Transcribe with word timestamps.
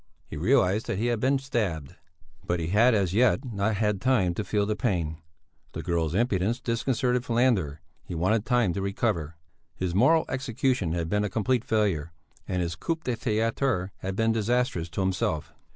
He 0.25 0.35
realized 0.35 0.87
that 0.87 0.97
he 0.97 1.05
had 1.13 1.19
been 1.19 1.37
stabbed, 1.37 1.95
but 2.43 2.59
he 2.59 2.69
had 2.69 2.95
as 2.95 3.13
yet 3.13 3.45
not 3.45 3.75
had 3.75 4.01
time 4.01 4.33
to 4.33 4.43
feel 4.43 4.65
the 4.65 4.75
pain. 4.75 5.17
The 5.73 5.83
girl's 5.83 6.15
impudence 6.15 6.59
disconcerted 6.59 7.23
Falander; 7.23 7.81
he 8.03 8.15
wanted 8.15 8.43
time 8.43 8.73
to 8.73 8.81
recover; 8.81 9.35
his 9.75 9.93
moral 9.93 10.25
execution 10.27 10.93
had 10.93 11.07
been 11.07 11.23
a 11.23 11.29
complete 11.29 11.63
failure, 11.63 12.13
and 12.47 12.63
his 12.63 12.75
coup 12.75 12.95
de 12.95 13.15
théâtre 13.15 13.91
had 13.99 14.15
been 14.15 14.31
disastrous 14.31 14.89
to 14.89 15.01
himself. 15.01 15.53